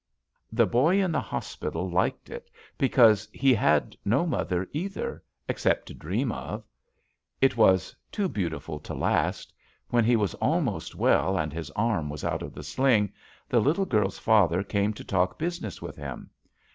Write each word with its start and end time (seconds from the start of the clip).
"The 0.51 0.65
boy 0.65 0.99
in 0.99 1.11
the 1.11 1.21
hospital 1.21 1.87
liked 1.87 2.31
it 2.31 2.49
because 2.75 3.29
he 3.31 3.53
had 3.53 3.95
no 4.03 4.25
mother, 4.25 4.67
either, 4.73 5.21
except 5.47 5.85
to 5.89 5.93
dream 5.93 6.31
of. 6.31 6.63
*'It 7.39 7.55
was 7.55 7.95
too 8.11 8.27
beautiful 8.27 8.79
to 8.79 8.95
last. 8.95 9.53
When 9.91 10.03
he 10.03 10.15
was 10.15 10.33
almost 10.33 10.95
well 10.95 11.37
and 11.37 11.53
his 11.53 11.69
arm 11.75 12.09
was 12.09 12.23
out 12.23 12.41
of 12.41 12.55
the 12.55 12.63
sling, 12.63 13.13
the 13.47 13.59
little 13.59 13.85
girl's 13.85 14.17
father 14.17 14.63
came 14.63 14.91
to 14.93 15.03
talk 15.03 15.37
business 15.37 15.83
with 15.83 15.97
him. 15.97 16.31